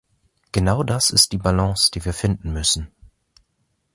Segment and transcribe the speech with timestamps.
[0.51, 2.91] Genau das ist die Balance, die wir finden müssen.